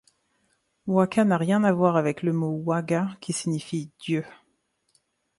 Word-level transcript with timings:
Waka 0.87 1.25
n'a 1.25 1.37
rien 1.37 1.63
à 1.63 1.71
voir 1.71 1.95
avec 1.95 2.23
le 2.23 2.33
mot 2.33 2.49
Waĝa, 2.65 3.15
qui 3.21 3.33
signifie 3.33 3.91
dieu. 3.99 4.25